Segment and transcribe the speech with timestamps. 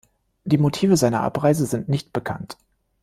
[0.45, 2.57] Die Motive seiner Abreise sind nicht bekannt.